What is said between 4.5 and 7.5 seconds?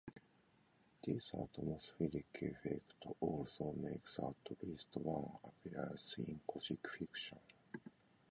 least one appearance in Gothic fiction.